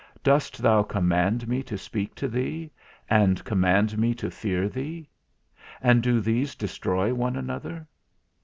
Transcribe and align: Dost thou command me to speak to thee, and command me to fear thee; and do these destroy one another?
Dost 0.23 0.59
thou 0.63 0.81
command 0.81 1.47
me 1.47 1.61
to 1.61 1.77
speak 1.77 2.15
to 2.15 2.27
thee, 2.27 2.71
and 3.07 3.43
command 3.43 3.99
me 3.99 4.15
to 4.15 4.31
fear 4.31 4.67
thee; 4.67 5.07
and 5.79 6.01
do 6.01 6.19
these 6.19 6.55
destroy 6.55 7.13
one 7.13 7.35
another? 7.35 7.87